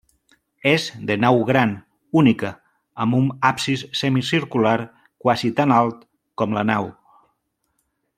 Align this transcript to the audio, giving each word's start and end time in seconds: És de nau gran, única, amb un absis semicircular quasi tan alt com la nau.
És 0.69 0.85
de 1.09 1.17
nau 1.25 1.35
gran, 1.49 1.73
única, 2.21 2.49
amb 3.05 3.17
un 3.19 3.27
absis 3.51 3.83
semicircular 3.99 4.75
quasi 5.27 5.53
tan 5.61 5.75
alt 5.81 6.01
com 6.43 6.57
la 6.59 6.65
nau. 6.75 6.89